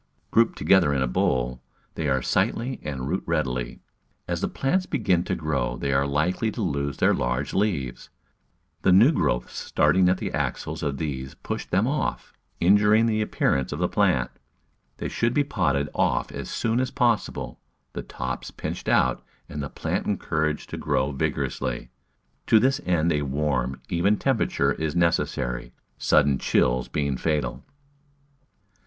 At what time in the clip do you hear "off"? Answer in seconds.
11.85-12.33, 15.93-16.31